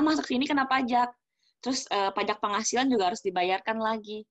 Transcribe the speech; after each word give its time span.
karena 0.00 0.16
masak 0.16 0.32
sini 0.32 0.48
kena 0.48 0.64
pajak. 0.64 1.12
Terus 1.60 1.84
uh, 1.92 2.08
pajak 2.16 2.40
penghasilan 2.40 2.88
juga 2.88 3.12
harus 3.12 3.20
dibayarkan 3.20 3.76
lagi. 3.84 4.24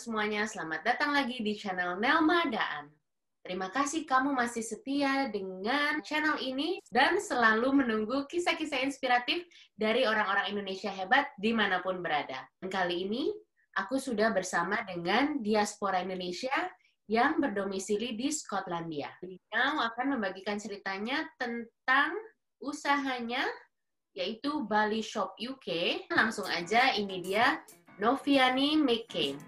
semuanya, 0.00 0.48
selamat 0.48 0.80
datang 0.80 1.12
lagi 1.12 1.44
di 1.44 1.52
channel 1.52 2.00
Nelma 2.00 2.48
Daan. 2.48 2.99
Terima 3.40 3.72
kasih 3.72 4.04
kamu 4.04 4.36
masih 4.36 4.60
setia 4.60 5.32
dengan 5.32 6.04
channel 6.04 6.36
ini 6.44 6.76
dan 6.92 7.16
selalu 7.16 7.72
menunggu 7.72 8.28
kisah-kisah 8.28 8.84
inspiratif 8.84 9.48
dari 9.72 10.04
orang-orang 10.04 10.52
Indonesia 10.52 10.92
hebat 10.92 11.32
di 11.40 11.56
mana 11.56 11.80
pun 11.80 12.04
berada. 12.04 12.44
Dan 12.60 12.68
kali 12.68 13.08
ini, 13.08 13.32
aku 13.80 13.96
sudah 13.96 14.28
bersama 14.36 14.84
dengan 14.84 15.40
diaspora 15.40 16.04
Indonesia 16.04 16.52
yang 17.08 17.40
berdomisili 17.40 18.12
di 18.12 18.28
Skotlandia. 18.28 19.08
Beliau 19.24 19.88
akan 19.88 20.20
membagikan 20.20 20.60
ceritanya 20.60 21.24
tentang 21.40 22.12
usahanya 22.60 23.42
yaitu 24.12 24.68
Bali 24.68 25.00
Shop 25.00 25.32
UK. 25.40 26.04
Langsung 26.12 26.44
aja, 26.44 26.92
ini 26.92 27.24
dia 27.24 27.64
Noviani 27.96 28.76
McCain. 28.76 29.40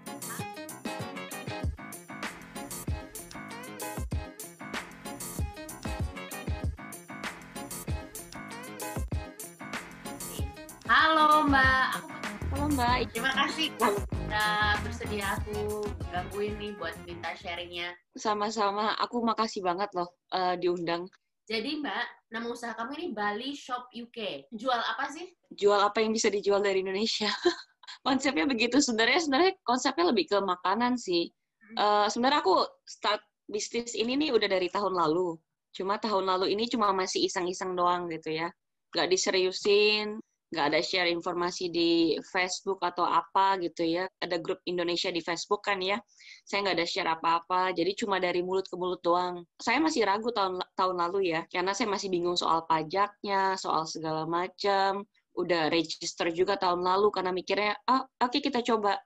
Halo 10.93 11.49
Mbak. 11.49 12.05
Halo 12.53 12.65
Mbak. 12.69 13.17
Terima 13.17 13.33
kasih 13.33 13.73
sudah 13.81 14.77
bersedia 14.85 15.25
aku 15.41 15.89
gangguin 16.13 16.53
nih 16.61 16.77
buat 16.77 16.93
minta 17.09 17.33
sharingnya. 17.33 17.97
Sama-sama. 18.13 18.93
Aku 19.01 19.25
makasih 19.25 19.65
banget 19.65 19.89
loh 19.97 20.13
uh, 20.37 20.53
diundang. 20.53 21.09
Jadi 21.49 21.81
Mbak, 21.81 22.29
nama 22.29 22.45
usaha 22.45 22.77
kamu 22.77 22.93
ini 22.93 23.07
Bali 23.09 23.57
Shop 23.57 23.89
UK. 23.89 24.53
Jual 24.53 24.77
apa 24.77 25.09
sih? 25.09 25.33
Jual 25.57 25.81
apa 25.81 25.97
yang 25.97 26.13
bisa 26.13 26.29
dijual 26.29 26.61
dari 26.61 26.85
Indonesia. 26.85 27.33
konsepnya 28.05 28.45
begitu. 28.45 28.77
Sebenarnya 28.77 29.25
sebenarnya 29.25 29.57
konsepnya 29.65 30.13
lebih 30.13 30.29
ke 30.29 30.37
makanan 30.45 30.93
sih. 31.01 31.33
Uh, 31.73 32.05
sebenarnya 32.05 32.45
aku 32.45 32.69
start 32.85 33.25
bisnis 33.49 33.97
ini 33.97 34.13
nih 34.13 34.29
udah 34.29 34.45
dari 34.45 34.69
tahun 34.69 34.93
lalu. 34.93 35.41
Cuma 35.73 35.97
tahun 35.97 36.37
lalu 36.37 36.53
ini 36.53 36.69
cuma 36.69 36.93
masih 36.93 37.25
iseng-iseng 37.25 37.73
doang 37.73 38.05
gitu 38.13 38.29
ya. 38.29 38.53
Gak 38.93 39.09
diseriusin, 39.09 40.21
nggak 40.53 40.65
ada 40.69 40.79
share 40.85 41.09
informasi 41.09 41.73
di 41.73 42.13
Facebook 42.29 42.77
atau 42.85 43.09
apa 43.09 43.57
gitu 43.57 43.81
ya. 43.81 44.05
Ada 44.21 44.37
grup 44.37 44.61
Indonesia 44.69 45.09
di 45.09 45.19
Facebook 45.25 45.65
kan 45.65 45.81
ya. 45.81 45.97
Saya 46.45 46.69
nggak 46.69 46.77
ada 46.77 46.87
share 46.87 47.09
apa-apa, 47.09 47.73
jadi 47.73 47.97
cuma 47.97 48.21
dari 48.21 48.45
mulut 48.45 48.69
ke 48.69 48.77
mulut 48.77 49.01
doang. 49.01 49.41
Saya 49.57 49.81
masih 49.81 50.05
ragu 50.05 50.29
tahun 50.29 50.61
tahun 50.77 50.95
lalu 51.01 51.33
ya, 51.33 51.41
karena 51.49 51.73
saya 51.73 51.89
masih 51.89 52.13
bingung 52.13 52.37
soal 52.37 52.61
pajaknya, 52.69 53.57
soal 53.57 53.89
segala 53.89 54.29
macam. 54.29 55.01
Udah 55.33 55.73
register 55.73 56.29
juga 56.29 56.53
tahun 56.61 56.85
lalu 56.85 57.09
karena 57.09 57.33
mikirnya, 57.33 57.73
ah 57.89 58.05
oke 58.21 58.37
okay, 58.37 58.41
kita 58.45 58.61
coba. 58.61 59.01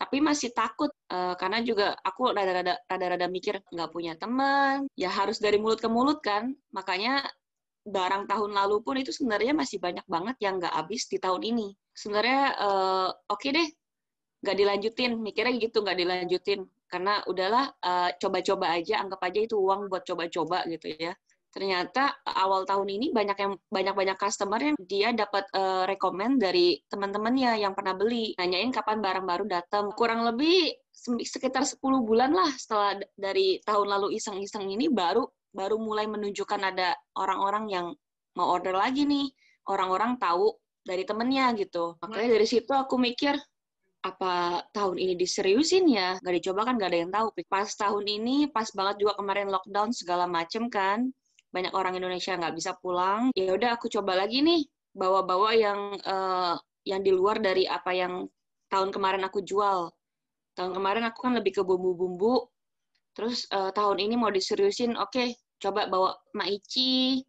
Tapi 0.00 0.16
masih 0.24 0.52
takut 0.56 0.88
uh, 1.12 1.36
karena 1.36 1.60
juga 1.60 1.92
aku 2.00 2.32
rada-rada 2.32 2.80
rada-rada 2.88 3.28
mikir 3.28 3.60
nggak 3.68 3.90
punya 3.92 4.16
teman, 4.16 4.88
ya 4.96 5.12
harus 5.12 5.36
dari 5.40 5.60
mulut 5.60 5.80
ke 5.80 5.88
mulut 5.92 6.20
kan. 6.24 6.52
Makanya 6.72 7.24
barang 7.90 8.24
tahun 8.30 8.50
lalu 8.54 8.76
pun 8.86 8.96
itu 8.96 9.10
sebenarnya 9.10 9.52
masih 9.52 9.82
banyak 9.82 10.06
banget 10.06 10.36
yang 10.40 10.62
nggak 10.62 10.72
habis 10.72 11.10
di 11.10 11.18
tahun 11.18 11.42
ini. 11.42 11.68
Sebenarnya 11.92 12.42
uh, 12.56 13.08
oke 13.28 13.42
okay 13.42 13.50
deh, 13.50 13.68
nggak 14.46 14.56
dilanjutin, 14.56 15.12
mikirnya 15.20 15.54
gitu 15.58 15.82
nggak 15.84 15.98
dilanjutin 15.98 16.60
karena 16.90 17.22
udahlah 17.30 17.70
coba 17.78 18.18
coba-coba 18.18 18.66
aja, 18.74 18.98
anggap 18.98 19.20
aja 19.22 19.40
itu 19.46 19.54
uang 19.54 19.86
buat 19.86 20.02
coba-coba 20.02 20.66
gitu 20.66 20.90
ya. 20.98 21.14
Ternyata 21.50 22.22
awal 22.26 22.62
tahun 22.62 22.86
ini 22.86 23.06
banyak 23.10 23.38
yang 23.38 23.52
banyak-banyak 23.74 24.18
customer 24.18 24.58
yang 24.62 24.78
dia 24.86 25.10
dapat 25.10 25.50
uh, 25.50 25.82
rekomend 25.82 26.38
dari 26.38 26.78
teman-temannya 26.86 27.58
yang 27.58 27.74
pernah 27.74 27.94
beli, 27.98 28.38
nanyain 28.38 28.70
kapan 28.70 29.02
barang 29.02 29.26
baru 29.26 29.44
datang. 29.50 29.90
Kurang 29.94 30.22
lebih 30.22 30.70
sekitar 31.26 31.66
10 31.66 31.82
bulan 32.06 32.30
lah 32.30 32.50
setelah 32.54 33.02
dari 33.18 33.58
tahun 33.66 33.86
lalu 33.98 34.14
iseng-iseng 34.14 34.66
ini 34.66 34.86
baru 34.86 35.26
baru 35.50 35.76
mulai 35.78 36.06
menunjukkan 36.06 36.60
ada 36.62 36.94
orang-orang 37.18 37.64
yang 37.70 37.86
mau 38.38 38.50
order 38.50 38.74
lagi 38.74 39.06
nih. 39.06 39.30
Orang-orang 39.68 40.16
tahu 40.18 40.56
dari 40.82 41.04
temennya 41.04 41.52
gitu. 41.54 41.94
Makanya 42.02 42.40
dari 42.40 42.46
situ 42.48 42.72
aku 42.72 42.96
mikir, 42.96 43.36
apa 44.00 44.64
tahun 44.72 44.96
ini 44.96 45.14
diseriusin 45.14 45.84
ya? 45.92 46.16
Gak 46.24 46.34
dicoba 46.40 46.64
kan 46.64 46.80
gak 46.80 46.90
ada 46.90 46.98
yang 47.04 47.12
tahu. 47.12 47.26
Pas 47.46 47.68
tahun 47.68 48.04
ini, 48.08 48.48
pas 48.48 48.66
banget 48.72 49.04
juga 49.04 49.18
kemarin 49.20 49.52
lockdown 49.52 49.92
segala 49.92 50.24
macem 50.24 50.72
kan. 50.72 51.12
Banyak 51.50 51.74
orang 51.74 51.98
Indonesia 51.98 52.38
nggak 52.38 52.54
bisa 52.54 52.78
pulang. 52.78 53.34
Ya 53.34 53.50
udah 53.52 53.74
aku 53.74 53.90
coba 53.90 54.14
lagi 54.14 54.38
nih, 54.38 54.70
bawa-bawa 54.94 55.50
yang 55.54 55.80
uh, 56.06 56.54
yang 56.86 57.02
di 57.02 57.10
luar 57.10 57.42
dari 57.42 57.66
apa 57.66 57.90
yang 57.90 58.30
tahun 58.70 58.94
kemarin 58.94 59.26
aku 59.26 59.42
jual. 59.42 59.90
Tahun 60.54 60.72
kemarin 60.72 61.04
aku 61.10 61.18
kan 61.26 61.34
lebih 61.34 61.58
ke 61.58 61.62
bumbu-bumbu, 61.66 62.46
Terus 63.20 63.44
uh, 63.52 63.68
tahun 63.76 64.00
ini 64.00 64.16
mau 64.16 64.32
diseriusin, 64.32 64.96
oke, 64.96 65.12
okay, 65.12 65.36
coba 65.60 65.84
bawa 65.92 66.16
maici, 66.32 67.20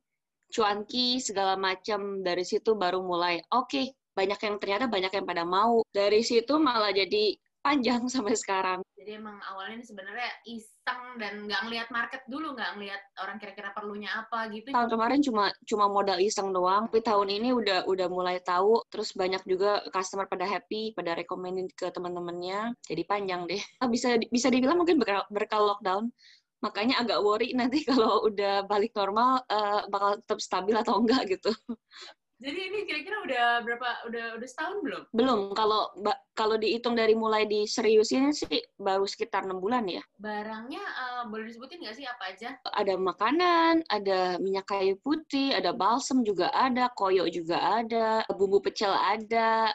cuanki, 0.47 1.19
segala 1.19 1.59
macam. 1.59 2.23
Dari 2.23 2.47
situ 2.47 2.79
baru 2.79 3.03
mulai, 3.03 3.43
oke, 3.51 3.67
okay, 3.67 3.91
banyak 4.15 4.39
yang 4.39 4.55
ternyata 4.55 4.87
banyak 4.87 5.11
yang 5.11 5.27
pada 5.27 5.43
mau. 5.43 5.83
Dari 5.91 6.23
situ 6.23 6.55
malah 6.55 6.95
jadi 6.95 7.35
panjang 7.61 8.01
sampai 8.09 8.33
sekarang. 8.33 8.81
Jadi 8.97 9.17
emang 9.17 9.37
awalnya 9.49 9.81
sebenarnya 9.81 10.29
iseng 10.45 11.17
dan 11.17 11.45
nggak 11.49 11.61
ngelihat 11.65 11.87
market 11.89 12.21
dulu, 12.29 12.53
nggak 12.53 12.77
ngelihat 12.77 13.01
orang 13.21 13.37
kira-kira 13.37 13.69
perlunya 13.73 14.09
apa 14.13 14.49
gitu. 14.53 14.69
Tahun 14.73 14.89
kemarin 14.89 15.21
cuma 15.21 15.49
cuma 15.65 15.85
modal 15.89 16.17
iseng 16.21 16.53
doang, 16.53 16.89
tapi 16.89 17.01
tahun 17.01 17.29
ini 17.29 17.49
udah 17.53 17.89
udah 17.89 18.07
mulai 18.09 18.41
tahu. 18.41 18.81
Terus 18.89 19.13
banyak 19.13 19.41
juga 19.45 19.81
customer 19.89 20.25
pada 20.29 20.45
happy, 20.45 20.93
pada 20.93 21.17
rekomendin 21.17 21.69
ke 21.73 21.89
teman-temannya. 21.93 22.77
Jadi 22.85 23.01
panjang 23.05 23.45
deh. 23.49 23.61
Ah, 23.81 23.89
bisa 23.89 24.17
bisa 24.29 24.49
dibilang 24.49 24.77
mungkin 24.81 24.97
berkal, 25.01 25.25
berkal 25.29 25.65
lockdown. 25.65 26.09
Makanya 26.61 27.01
agak 27.01 27.25
worry 27.25 27.57
nanti 27.57 27.81
kalau 27.89 28.25
udah 28.29 28.65
balik 28.69 28.93
normal 28.93 29.41
uh, 29.49 29.85
bakal 29.89 30.21
tetap 30.21 30.39
stabil 30.41 30.77
atau 30.77 31.01
enggak 31.01 31.25
gitu. 31.37 31.49
Jadi 32.41 32.59
ini 32.73 32.79
kira-kira 32.89 33.17
udah 33.21 33.45
berapa 33.61 33.89
udah 34.09 34.25
udah 34.41 34.47
setahun 34.49 34.81
belum? 34.81 35.03
Belum. 35.13 35.39
Kalau 35.53 35.93
kalau 36.33 36.57
dihitung 36.57 36.97
dari 36.97 37.13
mulai 37.13 37.45
diseriusin 37.45 38.33
sih 38.33 38.65
baru 38.81 39.05
sekitar 39.05 39.45
enam 39.45 39.61
bulan 39.61 39.85
ya. 39.85 40.01
Barangnya 40.17 40.81
uh, 40.81 41.23
boleh 41.29 41.45
disebutin 41.45 41.85
nggak 41.85 42.01
sih 42.01 42.05
apa 42.09 42.33
aja? 42.33 42.57
Ada 42.73 42.97
makanan, 42.97 43.85
ada 43.93 44.41
minyak 44.41 44.65
kayu 44.65 44.97
putih, 45.05 45.53
ada 45.53 45.69
balsam 45.69 46.25
juga 46.25 46.49
ada, 46.49 46.89
koyo 46.97 47.29
juga 47.29 47.61
ada, 47.61 48.25
bumbu 48.33 48.57
pecel 48.57 48.89
ada, 48.89 49.69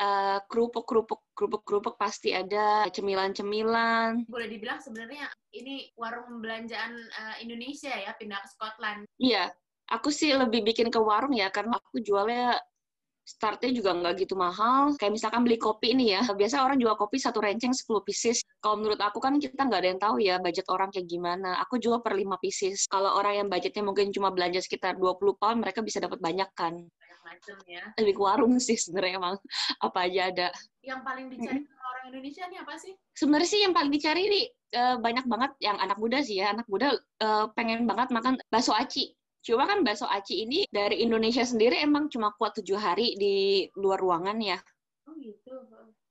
uh, 0.00 0.38
kerupuk 0.48 0.84
kerupuk 0.88 1.20
kerupuk 1.36 1.62
kerupuk 1.64 1.94
pasti 2.00 2.32
ada 2.32 2.88
cemilan 2.90 3.36
cemilan 3.36 4.24
boleh 4.26 4.48
dibilang 4.48 4.80
sebenarnya 4.80 5.28
ini 5.52 5.92
warung 5.94 6.40
belanjaan 6.40 6.96
uh, 6.96 7.36
Indonesia 7.40 7.92
ya 7.92 8.16
pindah 8.16 8.40
ke 8.40 8.48
Scotland 8.48 9.04
iya 9.20 9.52
aku 9.90 10.08
sih 10.14 10.30
lebih 10.32 10.62
bikin 10.62 10.88
ke 10.88 10.98
warung 11.02 11.34
ya 11.34 11.50
karena 11.50 11.76
aku 11.76 11.98
jualnya 11.98 12.56
startnya 13.30 13.70
juga 13.70 13.94
nggak 13.94 14.26
gitu 14.26 14.34
mahal. 14.34 14.98
Kayak 14.98 15.12
misalkan 15.14 15.46
beli 15.46 15.54
kopi 15.60 15.94
ini 15.94 16.18
ya, 16.18 16.26
biasa 16.26 16.66
orang 16.66 16.82
jual 16.82 16.98
kopi 16.98 17.22
satu 17.22 17.38
renceng 17.38 17.70
10 17.70 17.86
pieces. 18.02 18.42
Kalau 18.58 18.80
menurut 18.82 18.98
aku 18.98 19.22
kan 19.22 19.38
kita 19.38 19.60
nggak 19.60 19.80
ada 19.80 19.88
yang 19.88 20.00
tahu 20.02 20.16
ya 20.18 20.34
budget 20.42 20.66
orang 20.66 20.90
kayak 20.90 21.06
gimana. 21.06 21.62
Aku 21.62 21.78
jual 21.78 22.02
per 22.02 22.18
5 22.18 22.26
pieces. 22.42 22.90
Kalau 22.90 23.14
orang 23.14 23.44
yang 23.44 23.46
budgetnya 23.46 23.86
mungkin 23.86 24.10
cuma 24.10 24.34
belanja 24.34 24.58
sekitar 24.64 24.98
20 24.98 25.38
pound, 25.38 25.58
mereka 25.62 25.80
bisa 25.84 26.02
dapat 26.02 26.18
banyak 26.18 26.50
kan. 26.58 26.74
Banyak 26.74 27.20
macam 27.22 27.56
ya. 27.70 27.84
Lebih 28.02 28.14
ke 28.18 28.22
warung 28.22 28.54
sih 28.58 28.74
sebenarnya 28.74 29.22
emang. 29.22 29.36
Apa 29.86 30.10
aja 30.10 30.20
ada. 30.34 30.48
Yang 30.82 31.00
paling 31.06 31.26
dicari 31.30 31.60
hmm. 31.62 31.86
orang 31.86 32.04
Indonesia 32.10 32.44
nih 32.48 32.58
apa 32.64 32.74
sih? 32.80 32.92
Sebenarnya 33.12 33.48
sih 33.52 33.60
yang 33.60 33.76
paling 33.76 33.92
dicari 33.92 34.22
nih 34.32 34.44
uh, 34.80 34.96
banyak 34.96 35.28
banget 35.28 35.52
yang 35.60 35.76
anak 35.76 36.00
muda 36.00 36.18
sih 36.24 36.40
ya. 36.40 36.56
Anak 36.56 36.64
muda 36.72 36.96
uh, 37.20 37.52
pengen 37.52 37.84
banget 37.84 38.08
makan 38.10 38.40
bakso 38.48 38.72
aci 38.72 39.12
Cuma 39.40 39.64
kan 39.64 39.80
bakso 39.80 40.04
aci 40.04 40.44
ini 40.44 40.68
dari 40.68 41.00
Indonesia 41.00 41.40
sendiri 41.40 41.80
emang 41.80 42.12
cuma 42.12 42.32
kuat 42.36 42.60
tujuh 42.60 42.76
hari 42.76 43.16
di 43.16 43.64
luar 43.80 43.96
ruangan 43.96 44.36
ya. 44.36 44.60
Oh 45.08 45.16
gitu. 45.16 45.56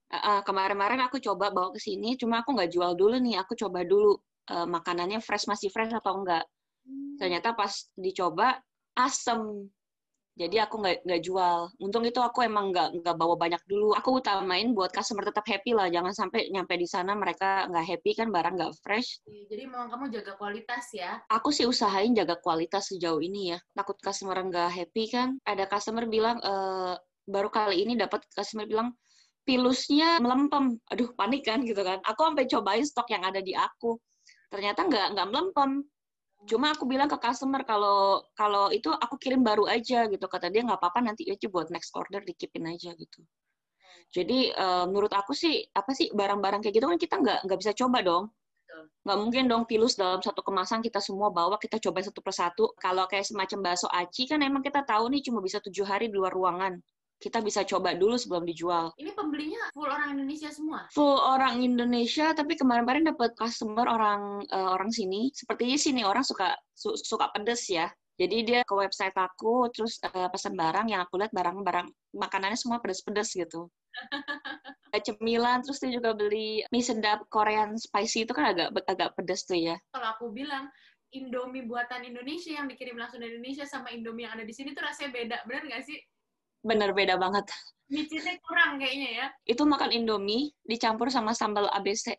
Uh, 0.09 0.41
kemarin-kemarin 0.41 1.05
aku 1.05 1.21
coba 1.21 1.53
bawa 1.53 1.69
ke 1.69 1.77
sini, 1.77 2.17
cuma 2.17 2.41
aku 2.41 2.57
nggak 2.57 2.73
jual 2.73 2.97
dulu 2.97 3.21
nih. 3.21 3.37
Aku 3.45 3.53
coba 3.53 3.85
dulu 3.85 4.17
uh, 4.49 4.65
makanannya 4.65 5.21
fresh 5.21 5.45
masih 5.45 5.69
fresh 5.69 5.93
atau 5.93 6.25
enggak. 6.25 6.41
Hmm. 6.81 7.21
Ternyata 7.21 7.53
pas 7.53 7.85
dicoba 7.93 8.57
asem. 8.97 9.69
Jadi 10.39 10.55
aku 10.55 10.79
nggak 10.79 11.03
nggak 11.03 11.21
jual. 11.27 11.67
Untung 11.83 12.07
itu 12.07 12.23
aku 12.23 12.47
emang 12.47 12.71
nggak 12.71 13.03
nggak 13.03 13.15
bawa 13.19 13.35
banyak 13.35 13.59
dulu. 13.67 13.91
Aku 13.91 14.23
utamain 14.23 14.71
buat 14.71 14.87
customer 14.95 15.27
tetap 15.27 15.43
happy 15.43 15.75
lah. 15.75 15.91
Jangan 15.91 16.15
sampai 16.15 16.47
nyampe 16.47 16.79
di 16.79 16.87
sana 16.87 17.11
mereka 17.11 17.67
nggak 17.67 17.83
happy 17.83 18.11
kan 18.15 18.31
barang 18.31 18.55
nggak 18.55 18.71
fresh. 18.79 19.19
Jadi 19.27 19.67
memang 19.67 19.91
kamu 19.91 20.15
jaga 20.15 20.39
kualitas 20.39 20.95
ya? 20.95 21.19
Aku 21.27 21.51
sih 21.51 21.67
usahain 21.67 22.15
jaga 22.15 22.39
kualitas 22.39 22.87
sejauh 22.87 23.19
ini 23.19 23.51
ya. 23.51 23.59
Takut 23.75 23.99
customer 23.99 24.39
nggak 24.39 24.71
happy 24.71 25.11
kan. 25.11 25.35
Ada 25.43 25.67
customer 25.67 26.07
bilang 26.07 26.39
e, 26.39 26.53
baru 27.27 27.51
kali 27.51 27.83
ini 27.83 27.99
dapat 27.99 28.23
customer 28.31 28.63
bilang 28.63 28.95
pilusnya 29.43 30.23
melempem. 30.23 30.79
Aduh 30.87 31.11
panik 31.19 31.51
kan 31.51 31.67
gitu 31.67 31.83
kan. 31.83 31.99
Aku 32.07 32.23
sampai 32.23 32.47
cobain 32.47 32.87
stok 32.87 33.11
yang 33.11 33.27
ada 33.27 33.43
di 33.43 33.51
aku. 33.51 33.99
Ternyata 34.47 34.87
nggak 34.87 35.07
nggak 35.19 35.27
melempem 35.35 35.83
cuma 36.47 36.71
aku 36.71 36.87
bilang 36.87 37.11
ke 37.11 37.17
customer 37.19 37.67
kalau 37.67 38.23
kalau 38.37 38.71
itu 38.71 38.87
aku 38.87 39.19
kirim 39.19 39.43
baru 39.43 39.67
aja 39.67 40.07
gitu. 40.07 40.25
Kata 40.29 40.47
dia 40.47 40.63
nggak 40.63 40.79
apa-apa 40.79 40.99
nanti 41.11 41.27
aja 41.27 41.47
buat 41.51 41.67
next 41.73 41.91
order 41.95 42.23
dikipin 42.23 42.69
aja 42.69 42.95
gitu. 42.95 43.19
Jadi 44.09 44.55
uh, 44.55 44.87
menurut 44.89 45.11
aku 45.13 45.35
sih 45.35 45.67
apa 45.75 45.91
sih 45.93 46.09
barang-barang 46.15 46.65
kayak 46.65 46.75
gitu 46.79 46.87
kan 46.87 46.99
kita 46.99 47.15
nggak 47.19 47.39
nggak 47.45 47.59
bisa 47.59 47.71
coba 47.75 47.99
dong. 48.05 48.25
Nggak 49.03 49.17
mungkin 49.19 49.43
dong 49.51 49.63
pilus 49.67 49.99
dalam 49.99 50.23
satu 50.23 50.39
kemasan 50.39 50.79
kita 50.79 51.03
semua 51.03 51.33
bawa 51.33 51.59
kita 51.59 51.81
coba 51.81 51.99
satu 52.05 52.21
persatu. 52.23 52.65
Kalau 52.79 53.03
kayak 53.09 53.27
semacam 53.27 53.73
bakso 53.73 53.87
aci 53.91 54.29
kan 54.29 54.39
emang 54.39 54.63
kita 54.63 54.85
tahu 54.87 55.11
nih 55.11 55.21
cuma 55.25 55.43
bisa 55.43 55.59
tujuh 55.59 55.83
hari 55.83 56.07
di 56.07 56.15
luar 56.15 56.31
ruangan 56.31 56.79
kita 57.19 57.43
bisa 57.43 57.67
coba 57.67 57.93
dulu 57.93 58.15
sebelum 58.15 58.47
dijual. 58.47 58.95
Ini 58.95 59.11
pembelinya 59.11 59.59
full 59.75 59.91
orang 59.91 60.15
Indonesia 60.15 60.49
semua? 60.49 60.87
Full 60.95 61.19
orang 61.19 61.59
Indonesia, 61.59 62.31
tapi 62.31 62.55
kemarin-kemarin 62.55 63.11
dapat 63.11 63.35
customer 63.35 63.85
orang 63.85 64.47
uh, 64.49 64.71
orang 64.71 64.89
sini. 64.89 65.27
Sepertinya 65.35 65.75
sini 65.75 66.01
orang 66.07 66.23
suka 66.23 66.55
su 66.71 66.95
suka 66.95 67.27
pedes 67.35 67.67
ya. 67.67 67.91
Jadi 68.19 68.43
dia 68.43 68.67
ke 68.67 68.75
website 68.75 69.15
aku, 69.15 69.71
terus 69.71 69.99
uh, 70.03 70.27
pesan 70.27 70.55
barang 70.55 70.91
yang 70.91 71.03
aku 71.03 71.19
lihat 71.19 71.31
barang-barang 71.31 71.87
makanannya 72.15 72.59
semua 72.59 72.83
pedas-pedas 72.83 73.31
gitu. 73.31 73.71
Cemilan, 75.07 75.63
terus 75.63 75.79
dia 75.79 75.91
juga 75.95 76.11
beli 76.11 76.63
mie 76.71 76.83
sedap 76.83 77.23
Korean 77.31 77.79
spicy 77.79 78.27
itu 78.27 78.35
kan 78.35 78.51
agak 78.51 78.75
agak 78.91 79.15
pedas 79.15 79.47
tuh 79.47 79.55
ya. 79.55 79.75
Kalau 79.95 80.07
aku 80.11 80.35
bilang 80.35 80.67
Indomie 81.15 81.65
buatan 81.65 82.05
Indonesia 82.05 82.53
yang 82.59 82.67
dikirim 82.67 82.99
langsung 82.99 83.23
dari 83.23 83.39
Indonesia 83.39 83.65
sama 83.65 83.89
Indomie 83.89 84.27
yang 84.27 84.35
ada 84.35 84.45
di 84.45 84.53
sini 84.53 84.75
tuh 84.75 84.83
rasanya 84.83 85.09
beda, 85.15 85.37
benar 85.47 85.63
nggak 85.65 85.83
sih? 85.87 85.97
Bener 86.63 86.91
beda 86.91 87.15
banget. 87.15 87.47
Micinnya 87.89 88.37
kurang 88.45 88.77
kayaknya 88.77 89.09
ya. 89.09 89.27
Itu 89.49 89.65
makan 89.65 89.89
Indomie 89.89 90.53
dicampur 90.61 91.09
sama 91.09 91.33
sambal 91.33 91.65
ABC. 91.73 92.13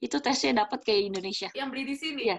Itu 0.00 0.22
tesnya 0.22 0.64
dapat 0.64 0.86
kayak 0.86 1.12
Indonesia. 1.12 1.48
Yang 1.52 1.68
beli 1.74 1.84
di 1.84 1.96
sini? 1.98 2.22
Iya. 2.30 2.38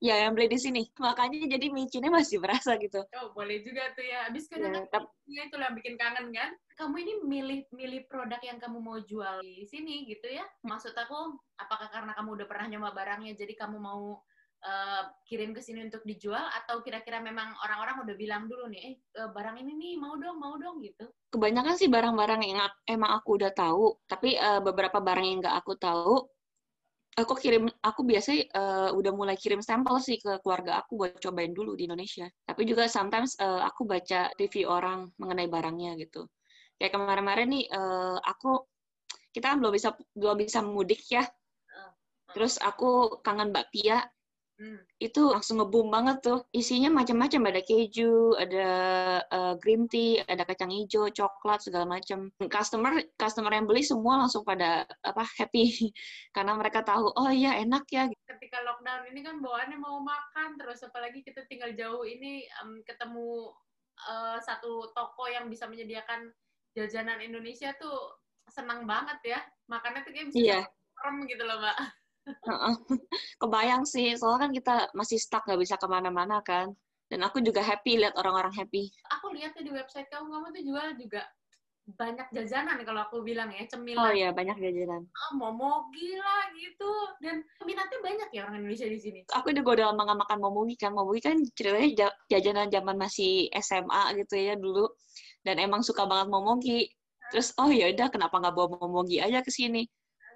Ya, 0.00 0.16
yang 0.24 0.32
beli 0.32 0.48
di 0.48 0.56
sini. 0.56 0.82
Makanya 0.96 1.44
jadi 1.44 1.68
micinnya 1.68 2.08
masih 2.08 2.40
berasa 2.40 2.76
gitu. 2.80 3.04
Oh, 3.20 3.36
boleh 3.36 3.60
juga 3.60 3.84
tuh 3.92 4.04
ya. 4.04 4.28
Habis 4.28 4.48
kan 4.48 4.64
ya, 4.64 4.80
ya, 5.28 5.42
itu 5.44 5.56
yang 5.60 5.76
bikin 5.76 6.00
kangen 6.00 6.32
kan. 6.32 6.56
Kamu 6.76 6.96
ini 6.96 7.12
milih 7.20 7.60
milih 7.68 8.08
produk 8.08 8.40
yang 8.40 8.56
kamu 8.56 8.80
mau 8.80 8.96
jual 9.04 9.44
di 9.44 9.68
sini 9.68 10.08
gitu 10.08 10.24
ya. 10.28 10.44
Maksud 10.64 10.96
aku, 10.96 11.36
apakah 11.60 11.92
karena 11.92 12.16
kamu 12.16 12.40
udah 12.40 12.46
pernah 12.48 12.66
nyoba 12.72 12.96
barangnya 12.96 13.36
jadi 13.36 13.52
kamu 13.52 13.76
mau 13.76 14.24
uh, 14.64 15.02
kirim 15.24 15.52
ke 15.56 15.60
sini 15.60 15.86
untuk 15.86 16.04
dijual 16.04 16.40
atau 16.40 16.80
kira-kira 16.84 17.20
memang 17.20 17.52
orang-orang 17.64 18.04
udah 18.04 18.14
bilang 18.16 18.48
dulu 18.48 18.68
nih, 18.68 18.94
eh 18.94 18.94
barang 19.16 19.56
ini 19.60 19.72
nih 19.76 19.92
mau 20.00 20.16
dong, 20.16 20.36
mau 20.40 20.56
dong 20.56 20.80
gitu? 20.84 21.08
Kebanyakan 21.32 21.74
sih 21.76 21.88
barang-barang 21.88 22.40
yang 22.44 22.60
emang 22.88 23.16
aku 23.20 23.40
udah 23.40 23.52
tahu, 23.52 23.96
tapi 24.08 24.36
uh, 24.36 24.60
beberapa 24.60 25.00
barang 25.00 25.26
yang 25.26 25.38
nggak 25.40 25.56
aku 25.60 25.72
tahu, 25.76 26.14
aku 27.16 27.32
kirim, 27.36 27.68
aku 27.84 28.00
biasa 28.04 28.28
uh, 28.52 28.90
udah 28.96 29.12
mulai 29.12 29.36
kirim 29.36 29.60
sampel 29.60 30.00
sih 30.00 30.16
ke 30.20 30.40
keluarga 30.40 30.80
aku 30.80 31.00
buat 31.00 31.18
cobain 31.20 31.52
dulu 31.52 31.76
di 31.76 31.88
Indonesia. 31.88 32.28
Tapi 32.44 32.62
juga 32.68 32.88
sometimes 32.88 33.36
uh, 33.40 33.64
aku 33.64 33.84
baca 33.84 34.30
review 34.36 34.68
orang 34.68 35.10
mengenai 35.16 35.48
barangnya 35.48 35.96
gitu. 36.00 36.28
Kayak 36.80 36.96
kemarin-kemarin 36.96 37.48
nih, 37.52 37.64
uh, 37.72 38.16
aku 38.24 38.64
kita 39.30 39.54
kan 39.54 39.62
belum 39.62 39.74
bisa 39.74 39.94
belum 40.16 40.36
bisa 40.40 40.60
mudik 40.64 41.04
ya. 41.06 41.22
Terus 42.30 42.62
aku 42.62 43.18
kangen 43.26 43.50
bakpia, 43.50 44.06
Hmm. 44.60 44.76
Itu 45.00 45.32
langsung 45.32 45.56
ngebum 45.56 45.88
banget 45.88 46.20
tuh. 46.20 46.44
Isinya 46.52 46.92
macam-macam, 46.92 47.48
ada 47.48 47.64
keju, 47.64 48.36
ada 48.36 48.68
uh, 49.32 49.54
green 49.56 49.88
tea, 49.88 50.20
ada 50.28 50.44
kacang 50.44 50.68
hijau, 50.68 51.08
coklat 51.08 51.64
segala 51.64 51.88
macam. 51.88 52.28
Customer 52.44 53.00
customer 53.16 53.48
yang 53.56 53.64
beli 53.64 53.80
semua 53.80 54.20
langsung 54.20 54.44
pada 54.44 54.84
apa 55.00 55.24
happy 55.40 55.88
karena 56.36 56.60
mereka 56.60 56.84
tahu 56.84 57.08
oh 57.08 57.32
iya 57.32 57.56
enak 57.56 57.88
ya. 57.88 58.04
Ketika 58.28 58.60
lockdown 58.60 59.08
ini 59.08 59.24
kan 59.24 59.40
bawaannya 59.40 59.80
mau 59.80 59.96
makan 60.04 60.60
terus 60.60 60.84
apalagi 60.84 61.24
kita 61.24 61.48
tinggal 61.48 61.72
jauh 61.72 62.04
ini 62.04 62.44
um, 62.60 62.84
ketemu 62.84 63.56
uh, 64.12 64.36
satu 64.44 64.92
toko 64.92 65.24
yang 65.32 65.48
bisa 65.48 65.64
menyediakan 65.72 66.28
jajanan 66.76 67.24
Indonesia 67.24 67.72
tuh 67.80 68.20
senang 68.52 68.84
banget 68.84 69.24
ya. 69.24 69.40
Makannya 69.72 70.04
tuh 70.04 70.12
kayak 70.12 70.28
bisa 70.28 70.60
yeah. 70.60 70.64
gitu 71.24 71.42
loh, 71.48 71.56
Mbak. 71.64 71.99
Kebayang 73.40 73.84
sih, 73.84 74.14
soalnya 74.16 74.48
kan 74.48 74.50
kita 74.54 74.74
masih 74.96 75.18
stuck 75.20 75.44
nggak 75.46 75.60
bisa 75.60 75.74
ke 75.76 75.86
mana-mana 75.90 76.40
kan. 76.44 76.72
Dan 77.10 77.26
aku 77.26 77.42
juga 77.42 77.58
happy 77.58 77.98
lihat 77.98 78.14
orang-orang 78.14 78.54
happy. 78.54 78.86
Aku 79.18 79.34
lihat 79.34 79.58
di 79.58 79.70
website 79.74 80.06
kamu, 80.14 80.30
kamu 80.30 80.46
tuh 80.54 80.62
jual 80.62 80.88
juga 80.94 81.22
banyak 81.90 82.30
jajanan 82.30 82.78
kalau 82.86 83.02
aku 83.02 83.26
bilang 83.26 83.50
ya, 83.50 83.66
cemilan. 83.66 83.98
Oh 83.98 84.14
iya, 84.14 84.30
banyak 84.30 84.62
jajanan. 84.62 85.10
Oh, 85.10 85.32
momogi 85.34 86.14
lah 86.14 86.54
gitu. 86.54 86.92
Dan 87.18 87.42
minatnya 87.66 87.98
banyak 87.98 88.28
ya 88.30 88.46
orang 88.46 88.62
Indonesia 88.62 88.86
di 88.86 89.00
sini. 89.02 89.20
Aku 89.34 89.50
udah 89.50 89.90
lama 89.90 90.06
gak 90.06 90.20
makan 90.22 90.38
momogi 90.38 90.78
kan. 90.78 90.94
Momogi 90.94 91.18
kan 91.18 91.42
ceritanya 91.58 92.14
jajanan 92.30 92.70
zaman 92.70 92.94
masih 92.94 93.50
SMA 93.58 94.02
gitu 94.22 94.34
ya 94.38 94.54
dulu. 94.54 94.86
Dan 95.42 95.58
emang 95.58 95.82
suka 95.82 96.06
banget 96.06 96.30
momogi. 96.30 96.86
Terus, 97.34 97.54
oh 97.58 97.70
ya 97.70 97.90
udah 97.90 98.10
kenapa 98.10 98.38
nggak 98.42 98.54
bawa 98.54 98.68
momogi 98.78 99.22
aja 99.22 99.38
ke 99.42 99.54
sini 99.54 99.86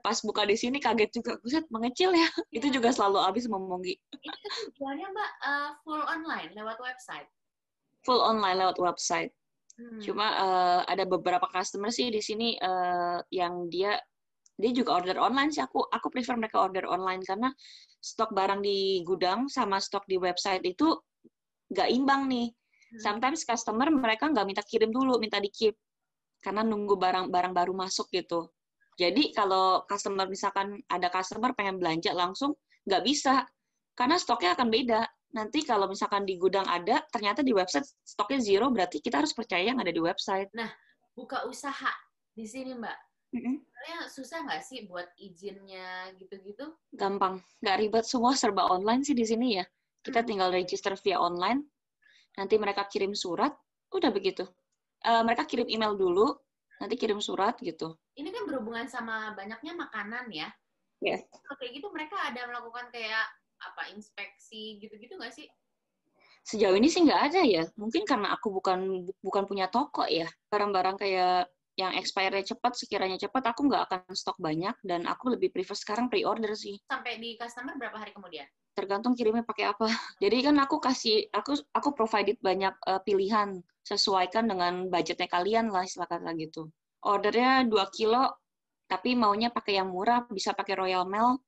pas 0.05 0.21
buka 0.21 0.45
di 0.45 0.53
sini 0.53 0.77
kaget 0.77 1.11
juga. 1.17 1.41
Buset 1.41 1.65
mengecil 1.73 2.13
ya. 2.13 2.29
Itu 2.53 2.69
juga 2.69 2.93
selalu 2.93 3.25
habis 3.25 3.49
memongi. 3.49 3.97
Itu 4.21 4.37
tujuannya 4.37 5.09
mbak 5.09 5.31
uh, 5.41 5.71
full 5.81 6.05
online 6.05 6.53
lewat 6.53 6.77
website? 6.85 7.29
Full 8.05 8.21
online 8.21 8.61
lewat 8.61 8.77
website. 8.77 9.33
Hmm. 9.75 9.99
cuma 9.99 10.31
uh, 10.39 10.81
ada 10.87 11.03
beberapa 11.03 11.51
customer 11.51 11.91
sih 11.91 12.07
di 12.07 12.23
sini 12.23 12.55
uh, 12.63 13.19
yang 13.35 13.67
dia 13.67 13.99
dia 14.55 14.71
juga 14.71 15.03
order 15.03 15.19
online 15.19 15.51
sih. 15.51 15.67
Aku 15.67 15.83
aku 15.91 16.15
prefer 16.15 16.39
mereka 16.39 16.63
order 16.63 16.87
online 16.87 17.27
karena 17.27 17.51
stok 17.99 18.31
barang 18.31 18.63
di 18.63 19.03
gudang 19.03 19.51
sama 19.51 19.83
stok 19.83 20.07
di 20.07 20.15
website 20.15 20.63
itu 20.63 20.95
nggak 21.75 21.91
imbang 21.91 22.31
nih. 22.31 22.55
Hmm. 22.95 23.03
sometimes 23.03 23.43
customer 23.43 23.91
mereka 23.91 24.31
nggak 24.31 24.47
minta 24.47 24.63
kirim 24.63 24.95
dulu 24.95 25.19
minta 25.19 25.43
di 25.43 25.51
keep 25.51 25.75
karena 26.39 26.63
nunggu 26.63 26.95
barang-barang 26.95 27.51
baru 27.51 27.73
masuk 27.75 28.07
gitu 28.15 28.47
jadi 28.95 29.35
kalau 29.35 29.83
customer 29.91 30.27
misalkan 30.31 30.79
ada 30.87 31.11
customer 31.11 31.51
pengen 31.55 31.83
belanja 31.83 32.15
langsung 32.15 32.55
nggak 32.87 33.03
bisa 33.03 33.43
karena 33.95 34.19
stoknya 34.19 34.59
akan 34.59 34.69
beda. 34.69 35.01
Nanti 35.35 35.67
kalau 35.67 35.91
misalkan 35.91 36.23
di 36.23 36.39
gudang 36.39 36.67
ada, 36.67 37.03
ternyata 37.11 37.43
di 37.43 37.51
website 37.51 37.87
stoknya 38.07 38.39
zero, 38.39 38.71
berarti 38.71 39.03
kita 39.03 39.19
harus 39.19 39.35
percaya 39.35 39.75
yang 39.75 39.83
ada 39.83 39.91
di 39.91 39.99
website. 39.99 40.47
Nah, 40.55 40.71
buka 41.15 41.43
usaha 41.51 41.91
di 42.35 42.47
sini, 42.47 42.75
Mbak. 42.75 42.99
Mm-hmm. 43.35 43.57
susah 44.07 44.47
nggak 44.47 44.63
sih 44.63 44.87
buat 44.87 45.11
izinnya 45.19 46.15
gitu-gitu? 46.23 46.71
Gampang, 46.95 47.43
nggak 47.59 47.77
ribet. 47.83 48.07
Semua 48.07 48.39
serba 48.39 48.71
online 48.71 49.03
sih 49.03 49.11
di 49.11 49.27
sini 49.27 49.59
ya. 49.59 49.67
Kita 50.07 50.23
mm-hmm. 50.23 50.29
tinggal 50.31 50.49
register 50.55 50.95
via 51.03 51.19
online, 51.19 51.67
nanti 52.39 52.55
mereka 52.55 52.87
kirim 52.87 53.11
surat, 53.11 53.51
udah 53.91 54.15
begitu. 54.15 54.47
Uh, 55.03 55.27
mereka 55.27 55.51
kirim 55.51 55.67
email 55.67 55.99
dulu, 55.99 56.31
nanti 56.79 56.95
kirim 56.99 57.19
surat 57.23 57.59
gitu. 57.63 57.95
Ini 58.19 58.31
kan 58.31 58.45
berhubungan 58.47 58.87
sama 58.87 59.33
banyaknya 59.35 59.75
makanan 59.75 60.31
ya. 60.31 60.49
Yes. 61.03 61.27
Oke, 61.53 61.69
gitu 61.75 61.91
mereka 61.93 62.17
ada 62.17 62.49
melakukan 62.49 62.89
kayak 62.95 63.27
apa 63.61 63.93
inspeksi 63.93 64.81
gitu-gitu 64.81 65.17
nggak 65.17 65.35
sih? 65.35 65.49
Sejauh 66.45 66.77
ini 66.77 66.93
sih 66.93 67.01
nggak 67.05 67.23
ada 67.33 67.41
ya. 67.45 67.65
Mungkin 67.81 68.05
karena 68.05 68.37
aku 68.37 68.53
bukan 68.53 69.09
bukan 69.25 69.45
punya 69.49 69.67
toko 69.73 70.05
ya. 70.05 70.29
Barang-barang 70.53 71.01
kayak 71.01 71.49
yang 71.75 71.91
expire-nya 71.99 72.55
cepat, 72.55 72.79
sekiranya 72.79 73.19
cepat, 73.19 73.51
aku 73.51 73.67
nggak 73.67 73.83
akan 73.91 74.01
stok 74.15 74.39
banyak 74.39 74.75
dan 74.87 75.11
aku 75.11 75.35
lebih 75.35 75.51
prefer 75.51 75.75
sekarang 75.75 76.07
pre-order 76.07 76.55
sih. 76.55 76.79
Sampai 76.87 77.19
di 77.19 77.35
customer 77.35 77.75
berapa 77.75 77.99
hari 77.99 78.15
kemudian? 78.15 78.47
Tergantung 78.75 79.19
kirimnya 79.19 79.43
pakai 79.43 79.75
apa. 79.75 79.87
Jadi 80.23 80.37
kan 80.47 80.57
aku 80.63 80.79
kasih, 80.79 81.27
aku 81.35 81.59
aku 81.75 81.89
provided 81.95 82.39
banyak 82.39 82.75
uh, 82.87 83.03
pilihan 83.03 83.59
sesuaikan 83.83 84.47
dengan 84.47 84.87
budgetnya 84.87 85.27
kalian 85.27 85.67
lah, 85.75 85.83
istilah 85.83 86.07
kata 86.07 86.31
gitu. 86.39 86.71
Ordernya 87.05 87.67
2 87.67 87.75
kilo, 87.91 88.39
tapi 88.87 89.19
maunya 89.19 89.51
pakai 89.51 89.83
yang 89.83 89.91
murah, 89.91 90.25
bisa 90.31 90.55
pakai 90.55 90.79
Royal 90.79 91.05
Mail 91.05 91.43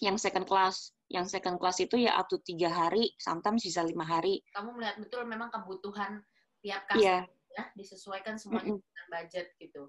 yang 0.00 0.16
second 0.16 0.48
class. 0.48 0.96
Yang 1.10 1.36
second 1.36 1.58
class 1.60 1.82
itu 1.84 2.00
ya 2.00 2.16
up 2.16 2.32
to 2.32 2.40
3 2.40 2.64
hari, 2.70 3.12
sometimes 3.20 3.60
bisa 3.60 3.84
lima 3.84 4.08
hari. 4.08 4.40
Kamu 4.56 4.72
melihat 4.72 4.96
betul 5.04 5.28
memang 5.28 5.52
kebutuhan 5.52 6.24
tiap 6.64 6.88
customer. 6.88 7.28
Yeah 7.28 7.39
ya 7.56 7.64
disesuaikan 7.74 8.38
semuanya 8.38 8.74
mm 8.74 8.78
-hmm. 8.78 8.86
dengan 8.86 9.06
budget 9.10 9.46
gitu 9.58 9.82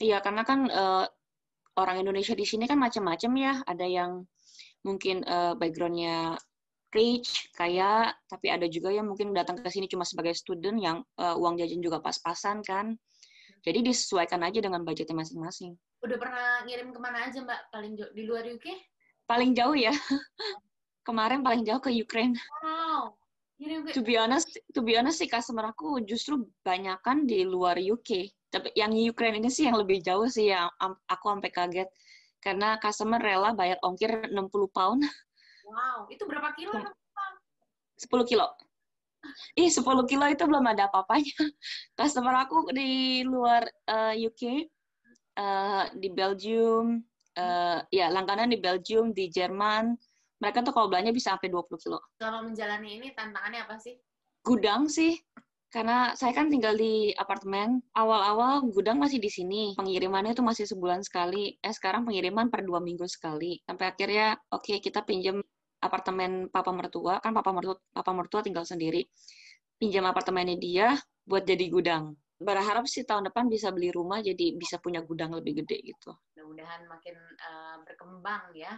iya 0.00 0.18
karena 0.24 0.42
kan 0.44 0.68
uh, 0.68 1.06
orang 1.76 2.00
Indonesia 2.00 2.32
di 2.32 2.44
sini 2.48 2.64
kan 2.64 2.80
macam-macam 2.80 3.32
ya 3.36 3.54
ada 3.68 3.84
yang 3.84 4.24
mungkin 4.86 5.26
uh, 5.26 5.58
backgroundnya 5.58 6.38
rich, 6.96 7.52
kaya, 7.52 8.08
tapi 8.24 8.48
ada 8.48 8.64
juga 8.70 8.88
yang 8.88 9.04
mungkin 9.04 9.36
datang 9.36 9.60
ke 9.60 9.68
sini 9.68 9.84
cuma 9.84 10.08
sebagai 10.08 10.32
student 10.32 10.80
yang 10.80 11.04
uh, 11.20 11.36
uang 11.36 11.60
jajan 11.60 11.84
juga 11.84 12.00
pas-pasan 12.00 12.64
kan. 12.64 12.96
Jadi 13.60 13.84
disesuaikan 13.84 14.40
aja 14.46 14.62
dengan 14.64 14.80
budgetnya 14.86 15.12
masing-masing. 15.12 15.76
Udah 16.00 16.16
pernah 16.16 16.62
ngirim 16.64 16.94
ke 16.94 17.00
mana 17.02 17.26
aja 17.28 17.42
Mbak 17.42 17.60
paling 17.74 17.92
jauh 17.98 18.12
di 18.14 18.22
luar 18.24 18.46
UK? 18.46 18.66
Paling 19.26 19.52
jauh 19.52 19.74
ya. 19.74 19.90
Kemarin 21.06 21.42
paling 21.42 21.66
jauh 21.66 21.82
ke 21.82 21.90
Ukraine. 21.90 22.38
Wow. 22.62 23.18
To 23.96 24.04
be 24.04 24.20
honest, 24.20 24.52
to 24.76 24.84
be 24.84 25.00
honest 25.00 25.24
sih 25.24 25.32
customer 25.32 25.72
aku 25.72 26.04
justru 26.04 26.44
banyak 26.60 27.00
kan 27.00 27.24
di 27.24 27.40
luar 27.48 27.80
UK. 27.80 28.28
Tapi 28.52 28.76
yang 28.76 28.92
Ukraine 28.92 29.40
ini 29.40 29.48
sih 29.48 29.64
yang 29.64 29.80
lebih 29.80 30.04
jauh 30.04 30.28
sih 30.28 30.52
yang 30.52 30.68
aku 31.08 31.24
sampai 31.32 31.50
kaget. 31.50 31.88
Karena 32.44 32.76
customer 32.76 33.16
rela 33.16 33.56
bayar 33.56 33.80
ongkir 33.80 34.28
60 34.28 34.68
pound 34.70 35.02
Wow, 35.66 36.06
itu 36.14 36.22
berapa 36.22 36.54
kilo? 36.54 36.78
10 37.98 38.30
kilo. 38.30 38.46
Ih, 39.58 39.66
10 39.66 39.82
kilo 40.06 40.24
itu 40.30 40.44
belum 40.46 40.62
ada 40.62 40.86
apa-apanya. 40.86 41.34
Customer 41.98 42.46
aku 42.46 42.70
di 42.70 43.26
luar 43.26 43.66
uh, 43.90 44.14
eh, 44.14 44.30
UK, 44.30 44.42
uh, 44.46 44.54
eh, 45.42 45.84
di 45.98 46.08
Belgium, 46.14 47.02
uh, 47.34 47.82
ya 47.90 48.06
langganan 48.14 48.54
di 48.54 48.62
Belgium, 48.62 49.10
di 49.10 49.26
Jerman, 49.26 49.98
mereka 50.36 50.60
tuh 50.60 50.72
kalau 50.76 50.88
belanja 50.92 51.10
bisa 51.12 51.36
sampai 51.36 51.48
20 51.48 51.82
kilo. 51.82 51.98
Kalau 52.20 52.44
menjalani 52.44 53.00
ini 53.00 53.08
tantangannya 53.16 53.64
apa 53.64 53.76
sih? 53.80 53.96
Gudang 54.44 54.86
sih. 54.90 55.16
Karena 55.66 56.14
saya 56.14 56.32
kan 56.32 56.46
tinggal 56.48 56.78
di 56.78 57.10
apartemen, 57.18 57.82
awal-awal 57.92 58.64
gudang 58.70 59.02
masih 59.02 59.18
di 59.18 59.28
sini. 59.28 59.74
Pengirimannya 59.74 60.32
itu 60.32 60.40
masih 60.40 60.64
sebulan 60.64 61.02
sekali. 61.02 61.58
Eh, 61.58 61.74
sekarang 61.74 62.06
pengiriman 62.06 62.48
per 62.48 62.62
dua 62.62 62.78
minggu 62.78 63.04
sekali. 63.10 63.60
Sampai 63.66 63.92
akhirnya, 63.92 64.38
oke, 64.54 64.72
okay, 64.72 64.78
kita 64.78 65.02
pinjam 65.02 65.42
apartemen 65.80 66.48
papa 66.48 66.72
mertua 66.72 67.20
kan 67.20 67.30
papa 67.36 67.52
mertua 67.52 67.76
papa 67.92 68.12
mertua 68.16 68.40
tinggal 68.40 68.64
sendiri 68.64 69.04
pinjam 69.76 70.08
apartemennya 70.08 70.56
dia 70.56 70.86
buat 71.22 71.44
jadi 71.44 71.68
gudang 71.68 72.16
berharap 72.36 72.84
sih 72.84 73.04
tahun 73.04 73.32
depan 73.32 73.48
bisa 73.48 73.72
beli 73.72 73.92
rumah 73.92 74.20
jadi 74.20 74.56
bisa 74.56 74.76
punya 74.80 75.00
gudang 75.00 75.32
lebih 75.32 75.64
gede 75.64 75.80
gitu 75.84 76.12
mudah-mudahan 76.36 76.84
makin 76.88 77.16
uh, 77.40 77.76
berkembang 77.84 78.52
ya 78.52 78.76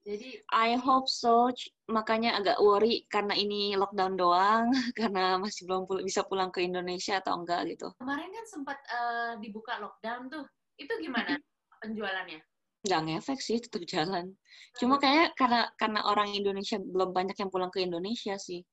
jadi 0.00 0.40
I 0.48 0.80
hope 0.80 1.06
so. 1.06 1.52
Makanya 1.92 2.40
agak 2.40 2.56
worry 2.56 3.04
karena 3.12 3.36
ini 3.36 3.76
lockdown 3.76 4.16
doang 4.16 4.72
karena 4.98 5.36
masih 5.36 5.68
belum 5.68 5.84
pul 5.84 6.00
bisa 6.00 6.24
pulang 6.24 6.48
ke 6.48 6.64
Indonesia 6.64 7.20
atau 7.20 7.36
enggak 7.36 7.68
gitu. 7.68 7.92
Kemarin 8.00 8.32
kan 8.32 8.46
sempat 8.48 8.78
uh, 8.88 9.32
dibuka 9.38 9.76
lockdown 9.76 10.32
tuh. 10.32 10.44
Itu 10.80 10.96
gimana 10.96 11.36
penjualannya? 11.84 12.40
Nggak 12.80 13.00
ngefek 13.04 13.40
sih 13.44 13.60
tetap 13.60 13.84
jalan. 13.84 14.32
Cuma 14.80 14.96
kayak 14.96 15.36
karena 15.36 15.68
karena 15.76 16.00
orang 16.08 16.32
Indonesia 16.32 16.80
belum 16.80 17.12
banyak 17.12 17.36
yang 17.36 17.52
pulang 17.52 17.68
ke 17.68 17.84
Indonesia 17.84 18.40
sih. 18.40 18.64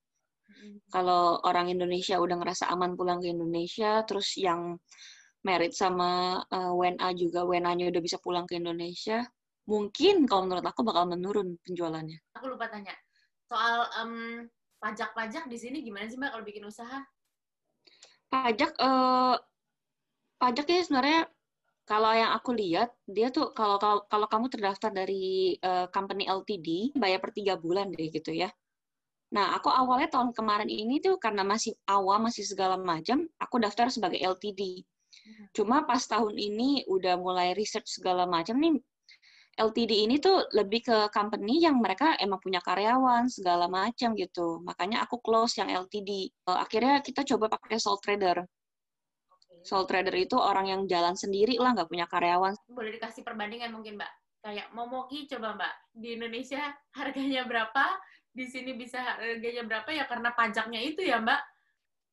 Kalau 0.88 1.44
orang 1.44 1.68
Indonesia 1.68 2.16
udah 2.24 2.40
ngerasa 2.40 2.72
aman 2.72 2.96
pulang 2.96 3.20
ke 3.20 3.28
Indonesia 3.36 4.00
terus 4.08 4.40
yang 4.40 4.80
merit 5.44 5.76
sama 5.76 6.40
uh, 6.48 6.72
eh, 6.72 6.72
WNA 6.72 7.10
juga 7.20 7.44
WNA-nya 7.44 7.92
udah 7.92 8.02
bisa 8.02 8.18
pulang 8.24 8.48
ke 8.48 8.56
Indonesia 8.56 9.28
mungkin 9.68 10.24
kalau 10.26 10.48
menurut 10.48 10.66
aku 10.66 10.82
bakal 10.82 11.06
menurun 11.06 11.60
penjualannya 11.68 12.18
aku 12.34 12.46
lupa 12.50 12.72
tanya 12.72 12.96
soal 13.48 13.88
um, 14.02 14.48
pajak-pajak 14.80 15.46
di 15.52 15.58
sini 15.60 15.84
gimana 15.84 16.08
sih 16.08 16.16
mbak 16.16 16.32
kalau 16.32 16.46
bikin 16.48 16.66
usaha 16.66 17.04
pajak 18.32 18.72
uh, 18.80 19.36
pajaknya 20.40 20.84
sebenarnya 20.84 21.22
kalau 21.88 22.12
yang 22.12 22.36
aku 22.36 22.52
lihat, 22.52 22.92
dia 23.08 23.32
tuh 23.32 23.56
kalau 23.56 23.80
kalau, 23.80 24.04
kalau 24.12 24.28
kamu 24.28 24.52
terdaftar 24.52 24.92
dari 24.92 25.56
uh, 25.64 25.88
company 25.88 26.28
LTD, 26.28 26.92
bayar 27.00 27.24
per 27.24 27.32
tiga 27.32 27.56
bulan 27.56 27.96
deh 27.96 28.12
gitu 28.12 28.36
ya. 28.36 28.52
Nah, 29.32 29.56
aku 29.56 29.72
awalnya 29.72 30.12
tahun 30.12 30.36
kemarin 30.36 30.68
ini 30.68 31.00
tuh 31.00 31.16
karena 31.16 31.48
masih 31.48 31.80
awal, 31.88 32.20
masih 32.20 32.44
segala 32.44 32.76
macam, 32.76 33.24
aku 33.40 33.64
daftar 33.64 33.88
sebagai 33.88 34.20
LTD. 34.20 34.84
Cuma 35.56 35.88
pas 35.88 36.04
tahun 36.04 36.36
ini 36.36 36.84
udah 36.92 37.16
mulai 37.16 37.56
research 37.56 37.88
segala 37.88 38.28
macam 38.28 38.60
nih, 38.60 38.84
LTD 39.58 40.06
ini 40.06 40.22
tuh 40.22 40.46
lebih 40.54 40.86
ke 40.86 40.98
company 41.10 41.66
yang 41.66 41.82
mereka 41.82 42.14
emang 42.22 42.38
punya 42.38 42.62
karyawan 42.62 43.26
segala 43.26 43.66
macam 43.66 44.14
gitu. 44.14 44.62
Makanya 44.62 45.02
aku 45.02 45.18
close 45.18 45.58
yang 45.58 45.74
LTD. 45.74 46.30
Akhirnya 46.46 47.02
kita 47.02 47.26
coba 47.26 47.50
pakai 47.58 47.82
sole 47.82 47.98
trader 47.98 48.46
sole 49.68 49.84
trader 49.84 50.16
itu 50.16 50.40
orang 50.40 50.72
yang 50.72 50.82
jalan 50.88 51.12
sendiri 51.20 51.60
lah, 51.60 51.76
nggak 51.76 51.92
punya 51.92 52.08
karyawan. 52.08 52.56
Boleh 52.72 52.96
dikasih 52.96 53.28
perbandingan 53.28 53.76
mungkin, 53.76 54.00
Mbak? 54.00 54.12
Kayak 54.48 54.68
Momoki 54.72 55.28
coba, 55.28 55.60
Mbak. 55.60 55.74
Di 55.92 56.10
Indonesia 56.16 56.62
harganya 57.00 57.44
berapa? 57.44 57.86
Di 58.32 58.48
sini 58.48 58.80
bisa 58.80 59.04
harganya 59.04 59.68
berapa 59.68 59.90
ya 59.92 60.08
karena 60.08 60.32
pajaknya 60.32 60.80
itu 60.80 61.04
ya, 61.04 61.20
Mbak? 61.20 61.42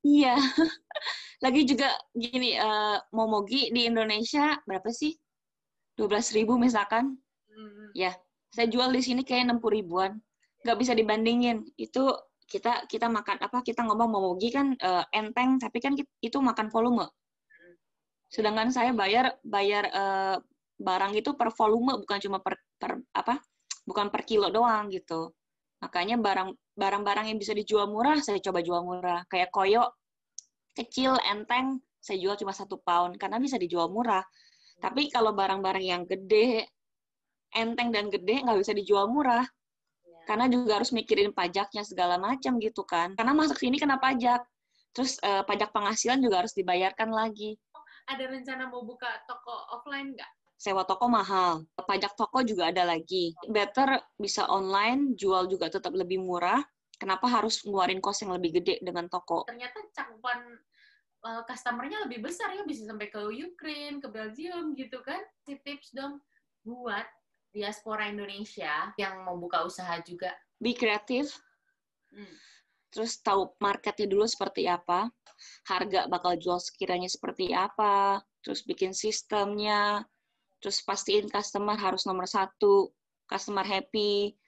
Iya. 0.02 0.34
Lagi 1.44 1.62
juga 1.62 1.94
gini, 2.10 2.58
uh, 2.58 2.98
Momogi 3.14 3.70
di 3.70 3.86
Indonesia 3.86 4.58
berapa 4.66 4.90
sih? 4.90 5.14
12 5.94 6.34
ribu 6.34 6.58
misalkan. 6.58 7.14
Hmm. 7.54 7.90
Ya, 7.94 8.12
saya 8.50 8.66
jual 8.66 8.90
di 8.90 9.02
sini 9.02 9.22
kayak 9.22 9.54
60 9.54 9.70
ribuan. 9.70 10.18
Nggak 10.66 10.78
bisa 10.78 10.92
dibandingin. 10.92 11.62
Itu 11.78 12.10
kita 12.44 12.84
kita 12.90 13.08
makan 13.08 13.40
apa 13.40 13.64
kita 13.64 13.80
ngomong 13.88 14.10
momogi 14.12 14.52
kan 14.52 14.76
uh, 14.76 15.00
enteng 15.16 15.56
tapi 15.56 15.80
kan 15.80 15.96
itu 15.96 16.38
makan 16.44 16.68
volume 16.68 17.08
Sedangkan 18.34 18.74
saya 18.74 18.90
bayar 18.90 19.38
bayar 19.46 19.86
uh, 19.94 20.36
barang 20.74 21.14
itu 21.14 21.38
per 21.38 21.54
volume 21.54 22.02
bukan 22.02 22.18
cuma 22.18 22.42
per, 22.42 22.58
per 22.82 22.98
apa? 23.14 23.38
Bukan 23.86 24.10
per 24.10 24.26
kilo 24.26 24.50
doang 24.50 24.90
gitu. 24.90 25.30
Makanya 25.78 26.18
barang 26.18 26.50
barang-barang 26.74 27.30
yang 27.30 27.38
bisa 27.38 27.54
dijual 27.54 27.86
murah 27.86 28.18
saya 28.18 28.42
coba 28.42 28.58
jual 28.58 28.82
murah. 28.82 29.22
Kayak 29.30 29.54
koyo 29.54 29.86
kecil 30.74 31.14
enteng 31.30 31.78
saya 32.02 32.18
jual 32.18 32.34
cuma 32.34 32.50
satu 32.50 32.82
pound 32.82 33.22
karena 33.22 33.38
bisa 33.38 33.54
dijual 33.54 33.86
murah. 33.86 34.26
Tapi 34.82 35.06
kalau 35.14 35.30
barang-barang 35.30 35.84
yang 35.86 36.02
gede, 36.02 36.66
enteng 37.54 37.94
dan 37.94 38.10
gede 38.10 38.42
nggak 38.42 38.58
bisa 38.60 38.74
dijual 38.76 39.08
murah. 39.08 39.46
Karena 40.24 40.48
juga 40.48 40.80
harus 40.80 40.90
mikirin 40.90 41.36
pajaknya 41.36 41.84
segala 41.84 42.16
macam 42.16 42.56
gitu 42.58 42.82
kan. 42.82 43.12
Karena 43.14 43.36
masuk 43.36 43.60
sini 43.60 43.76
kena 43.76 44.00
pajak. 44.00 44.40
Terus 44.94 45.18
uh, 45.22 45.42
pajak 45.44 45.74
penghasilan 45.74 46.22
juga 46.22 46.44
harus 46.44 46.54
dibayarkan 46.56 47.12
lagi 47.12 47.60
ada 48.08 48.24
rencana 48.28 48.68
mau 48.68 48.84
buka 48.84 49.08
toko 49.24 49.54
offline 49.72 50.12
nggak? 50.12 50.32
Sewa 50.54 50.86
toko 50.86 51.10
mahal, 51.10 51.66
pajak 51.76 52.14
toko 52.16 52.40
juga 52.40 52.70
ada 52.72 52.86
lagi. 52.88 53.34
Better 53.50 54.00
bisa 54.16 54.48
online, 54.48 55.18
jual 55.18 55.50
juga 55.50 55.68
tetap 55.68 55.92
lebih 55.92 56.22
murah. 56.22 56.62
Kenapa 56.96 57.26
harus 57.26 57.60
ngeluarin 57.66 57.98
kos 57.98 58.22
yang 58.22 58.32
lebih 58.32 58.62
gede 58.62 58.80
dengan 58.80 59.10
toko? 59.10 59.44
Ternyata 59.50 59.82
cakupan 59.92 60.56
uh, 61.26 61.42
customer-nya 61.44 62.06
lebih 62.06 62.22
besar 62.22 62.54
ya, 62.54 62.62
bisa 62.64 62.86
sampai 62.86 63.10
ke 63.10 63.18
Ukraine, 63.18 63.98
ke 63.98 64.08
Belgium 64.08 64.78
gitu 64.78 65.02
kan. 65.02 65.20
Si 65.42 65.58
tips 65.58 65.92
dong 65.92 66.22
buat 66.64 67.04
diaspora 67.54 68.10
Indonesia 68.10 68.90
yang 68.98 69.22
mau 69.22 69.38
buka 69.38 69.62
usaha 69.62 69.94
juga. 70.02 70.34
Be 70.58 70.74
kreatif. 70.74 71.38
Hmm 72.10 72.44
terus 72.94 73.18
tahu 73.18 73.50
marketnya 73.58 74.06
dulu 74.06 74.22
seperti 74.22 74.70
apa, 74.70 75.10
harga 75.66 76.06
bakal 76.06 76.38
jual 76.38 76.62
sekiranya 76.62 77.10
seperti 77.10 77.50
apa, 77.50 78.22
terus 78.38 78.62
bikin 78.62 78.94
sistemnya, 78.94 80.06
terus 80.62 80.78
pastiin 80.86 81.26
customer 81.26 81.74
harus 81.74 82.06
nomor 82.06 82.30
satu, 82.30 82.94
customer 83.26 83.66
happy, 83.66 84.38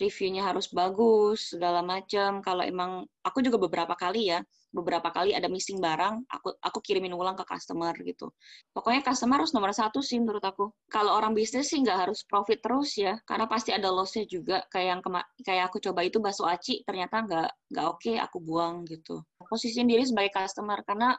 reviewnya 0.00 0.48
harus 0.48 0.72
bagus, 0.72 1.52
segala 1.52 1.84
macam. 1.84 2.40
Kalau 2.40 2.64
emang 2.64 3.04
aku 3.20 3.44
juga 3.44 3.60
beberapa 3.60 3.92
kali 3.92 4.32
ya, 4.32 4.40
beberapa 4.70 5.10
kali 5.10 5.34
ada 5.34 5.50
missing 5.50 5.82
barang, 5.82 6.26
aku 6.30 6.54
aku 6.62 6.78
kirimin 6.82 7.14
ulang 7.14 7.34
ke 7.34 7.44
customer 7.46 7.90
gitu. 8.06 8.30
Pokoknya 8.70 9.02
customer 9.02 9.42
harus 9.42 9.52
nomor 9.54 9.74
satu 9.74 9.98
sih 10.00 10.22
menurut 10.22 10.42
aku. 10.42 10.70
Kalau 10.86 11.18
orang 11.18 11.34
bisnis 11.34 11.70
sih 11.74 11.82
nggak 11.82 12.08
harus 12.08 12.22
profit 12.26 12.62
terus 12.62 12.94
ya, 12.94 13.18
karena 13.26 13.50
pasti 13.50 13.74
ada 13.74 13.90
lossnya 13.90 14.24
juga. 14.30 14.62
Kayak 14.70 14.86
yang 14.96 15.00
kayak 15.42 15.64
aku 15.70 15.78
coba 15.82 16.00
itu 16.06 16.22
bakso 16.22 16.46
aci, 16.46 16.86
ternyata 16.86 17.26
nggak 17.26 17.48
nggak 17.74 17.86
oke, 17.86 17.98
okay, 18.00 18.16
aku 18.16 18.38
buang 18.38 18.86
gitu. 18.86 19.22
Posisiin 19.42 19.90
diri 19.90 20.06
sebagai 20.06 20.30
customer 20.30 20.78
karena 20.86 21.18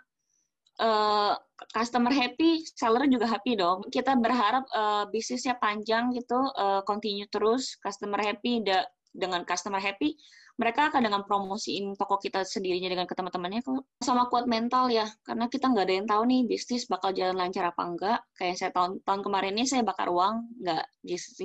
uh, 0.79 1.35
customer 1.75 2.13
happy, 2.13 2.63
seller 2.73 3.05
juga 3.11 3.27
happy 3.27 3.59
dong. 3.59 3.83
Kita 3.91 4.15
berharap 4.15 4.63
uh, 4.71 5.05
bisnisnya 5.11 5.59
panjang 5.59 6.15
gitu, 6.15 6.39
uh, 6.55 6.81
continue 6.87 7.27
terus, 7.27 7.75
customer 7.83 8.21
happy, 8.23 8.63
da 8.63 8.85
dengan 9.11 9.43
customer 9.43 9.79
happy, 9.83 10.15
mereka 10.59 10.91
akan 10.91 11.01
dengan 11.07 11.21
promosiin 11.23 11.95
toko 11.95 12.19
kita 12.19 12.43
sendirinya 12.43 12.91
dengan 12.91 13.07
ke 13.07 13.15
teman-temannya 13.15 13.63
sama 14.03 14.27
kuat 14.27 14.45
mental 14.45 14.91
ya. 14.91 15.07
Karena 15.23 15.47
kita 15.47 15.71
nggak 15.71 15.85
ada 15.87 15.95
yang 15.95 16.07
tahu 16.07 16.23
nih 16.27 16.41
bisnis 16.47 16.85
bakal 16.85 17.15
jalan 17.15 17.39
lancar 17.39 17.71
apa 17.71 17.81
enggak. 17.81 18.19
Kayak 18.35 18.55
saya 18.59 18.71
tahun 18.75 18.99
tahun 19.01 19.21
kemarin 19.23 19.53
ini 19.57 19.65
saya 19.65 19.81
bakar 19.81 20.11
uang 20.11 20.61
nggak 20.61 20.85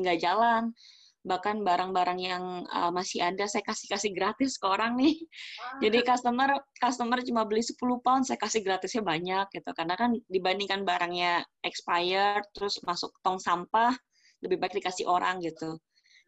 nggak 0.03 0.19
jalan. 0.19 0.75
Bahkan 1.27 1.67
barang-barang 1.67 2.21
yang 2.23 2.45
uh, 2.71 2.95
masih 2.95 3.19
ada 3.19 3.51
saya 3.51 3.65
kasih 3.67 3.91
kasih 3.91 4.11
gratis 4.15 4.59
ke 4.61 4.67
orang 4.67 4.95
nih. 4.95 5.17
Jadi 5.83 6.05
customer 6.07 6.61
customer 6.79 7.19
cuma 7.25 7.43
beli 7.49 7.67
10 7.67 7.79
pound 8.05 8.23
saya 8.27 8.39
kasih 8.39 8.63
gratisnya 8.63 9.03
banyak 9.03 9.47
gitu. 9.55 9.71
Karena 9.75 9.95
kan 9.99 10.15
dibandingkan 10.31 10.87
barangnya 10.87 11.43
expired 11.67 12.47
terus 12.55 12.79
masuk 12.87 13.17
tong 13.25 13.41
sampah 13.43 13.95
lebih 14.45 14.61
baik 14.61 14.77
dikasih 14.77 15.09
orang 15.09 15.41
gitu. 15.41 15.81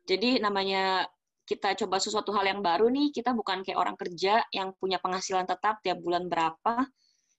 Jadi 0.09 0.41
namanya 0.41 1.05
kita 1.49 1.73
coba 1.81 1.97
sesuatu 1.97 2.29
hal 2.37 2.45
yang 2.45 2.61
baru 2.61 2.93
nih, 2.93 3.09
kita 3.09 3.33
bukan 3.33 3.65
kayak 3.65 3.81
orang 3.81 3.97
kerja 3.97 4.45
yang 4.53 4.77
punya 4.77 5.01
penghasilan 5.01 5.49
tetap 5.49 5.81
tiap 5.81 5.97
bulan 6.05 6.29
berapa. 6.29 6.85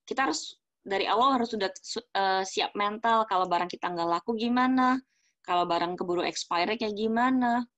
Kita 0.02 0.26
harus 0.26 0.58
dari 0.82 1.06
awal 1.06 1.38
harus 1.38 1.54
sudah 1.54 1.70
uh, 2.18 2.42
siap 2.42 2.74
mental 2.74 3.30
kalau 3.30 3.46
barang 3.46 3.70
kita 3.70 3.86
nggak 3.86 4.10
laku 4.10 4.34
gimana, 4.34 4.98
kalau 5.46 5.70
barang 5.70 5.94
keburu 5.94 6.26
expire 6.26 6.74
kayak 6.74 6.98
gimana. 6.98 7.70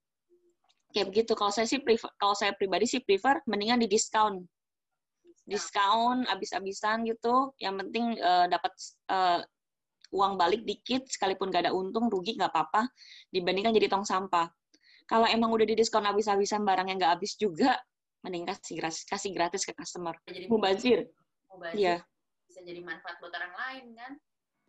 Kayak 0.96 1.12
begitu. 1.12 1.36
Kalau 1.36 1.52
saya 1.52 1.68
sih 1.68 1.84
prefer, 1.84 2.08
kalau 2.16 2.32
saya 2.32 2.56
pribadi 2.56 2.88
sih 2.88 3.04
prefer 3.04 3.44
mendingan 3.52 3.84
di 3.84 3.92
diskon. 3.92 4.40
Diskon 5.44 6.24
abis-abisan 6.32 7.04
gitu. 7.12 7.52
Yang 7.60 7.76
penting 7.84 8.06
uh, 8.24 8.48
dapat 8.48 8.72
uh, 9.12 9.44
uang 10.16 10.40
balik 10.40 10.64
dikit 10.64 11.08
sekalipun 11.08 11.52
gak 11.52 11.68
ada 11.68 11.72
untung 11.72 12.12
rugi 12.12 12.36
nggak 12.36 12.52
apa-apa 12.52 12.92
dibandingkan 13.32 13.72
jadi 13.72 13.88
tong 13.88 14.04
sampah 14.04 14.52
kalau 15.06 15.28
emang 15.30 15.52
udah 15.54 15.68
didiskon 15.68 16.06
habis-habisan 16.06 16.66
barang 16.66 16.88
yang 16.90 16.98
nggak 16.98 17.14
habis 17.20 17.38
juga, 17.38 17.78
mending 18.22 18.46
kasih 18.48 18.76
gratis, 18.78 19.04
kasih 19.06 19.32
gratis 19.34 19.62
ke 19.66 19.74
customer. 19.74 20.16
Jadi 20.30 20.48
mubazir. 20.48 21.10
Mubazir. 21.52 21.78
Iya. 21.78 21.96
Bisa 22.48 22.60
jadi 22.62 22.82
manfaat 22.84 23.18
buat 23.20 23.34
orang 23.34 23.54
lain 23.56 23.86
kan? 23.98 24.12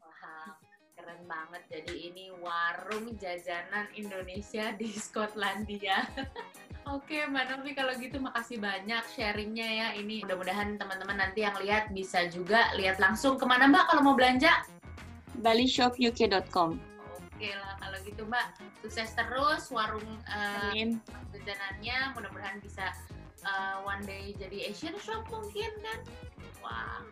Wah, 0.01 0.57
keren 0.97 1.23
banget. 1.27 1.63
Jadi 1.69 1.95
ini 2.13 2.25
warung 2.39 3.13
jajanan 3.19 3.91
Indonesia 3.97 4.71
di 4.77 4.89
Skotlandia. 4.93 6.07
Oke, 6.95 7.27
Mbak 7.31 7.45
Novi 7.47 7.73
kalau 7.79 7.95
gitu 7.95 8.19
makasih 8.19 8.59
banyak 8.59 9.03
sharingnya 9.15 9.69
ya. 9.71 9.89
Ini 9.95 10.27
mudah-mudahan 10.27 10.77
teman-teman 10.79 11.17
nanti 11.23 11.47
yang 11.47 11.55
lihat 11.63 11.95
bisa 11.95 12.27
juga 12.27 12.75
lihat 12.75 12.99
langsung 12.99 13.39
ke 13.39 13.47
mana 13.47 13.71
Mbak 13.71 13.85
kalau 13.91 14.03
mau 14.03 14.17
belanja? 14.19 14.51
balishopuk.com 15.41 16.92
Oke 17.43 17.59
lah 17.59 17.75
kalau 17.83 17.99
gitu 18.07 18.23
Mbak, 18.31 18.47
sukses 18.87 19.11
terus 19.19 19.67
warung 19.75 20.07
uh, 20.31 20.71
jajanannya. 21.35 22.15
Mudah-mudahan 22.15 22.63
bisa 22.63 22.95
uh, 23.43 23.83
one 23.83 23.99
day 24.07 24.31
jadi 24.39 24.71
Asian 24.71 24.95
shop 25.03 25.27
mungkin 25.27 25.75
kan. 25.83 26.07
Wah. 26.63 27.03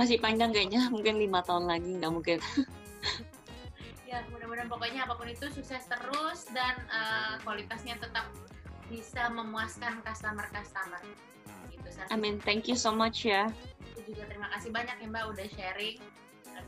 Masih 0.00 0.16
panjang 0.24 0.56
kayaknya, 0.56 0.88
mungkin 0.88 1.20
lima 1.20 1.44
tahun 1.44 1.68
lagi 1.68 2.00
nggak 2.00 2.12
mungkin. 2.16 2.40
ya 4.08 4.24
mudah-mudahan 4.32 4.72
pokoknya 4.72 5.04
apa 5.04 5.20
pun 5.20 5.28
itu 5.28 5.52
sukses 5.52 5.84
terus 5.84 6.48
dan 6.56 6.80
uh, 6.88 7.36
kualitasnya 7.44 8.00
tetap 8.00 8.24
bisa 8.88 9.28
memuaskan 9.36 10.00
customer-customer. 10.00 11.04
Gitu, 11.68 11.88
Amin, 12.08 12.40
thank 12.40 12.72
you 12.72 12.76
so 12.80 12.88
much 12.88 13.28
ya. 13.28 13.52
juga 14.00 14.24
terima 14.32 14.48
kasih 14.56 14.72
banyak 14.72 14.96
ya 14.96 15.06
Mbak 15.12 15.24
udah 15.28 15.46
sharing. 15.52 16.00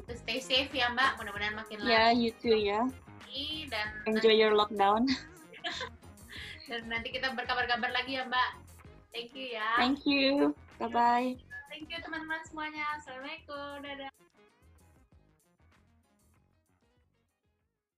Itu 0.04 0.12
stay 0.20 0.37
safe 0.44 0.68
ya 0.76 0.92
Mbak, 0.92 1.16
mudah-mudahan 1.16 1.56
makin 1.56 1.80
Ya, 1.80 1.88
yeah, 1.88 2.08
you 2.12 2.28
too 2.44 2.52
ya 2.52 2.85
dan 3.69 3.87
enjoy 4.09 4.35
nanti, 4.35 4.43
your 4.43 4.55
lockdown. 4.55 5.02
dan 6.69 6.81
nanti 6.90 7.09
kita 7.12 7.33
berkabar-kabar 7.35 7.90
lagi 7.93 8.19
ya 8.19 8.25
Mbak. 8.26 8.50
Thank 9.12 9.33
you 9.33 9.47
ya. 9.57 9.69
Thank 9.81 10.05
you. 10.05 10.52
Bye 10.76 10.93
bye. 10.93 11.31
Thank 11.73 11.88
you 11.88 11.99
teman-teman 12.00 12.40
semuanya. 12.49 12.85
Assalamualaikum. 13.00 13.85
Dadah. 13.85 14.15